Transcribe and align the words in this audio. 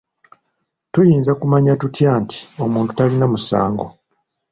Tuyinza 0.91 1.31
kumanya 1.39 1.73
tutya 1.81 2.11
nti 2.21 2.37
omuntu 2.63 2.91
talina 2.97 3.25
musango? 3.33 3.85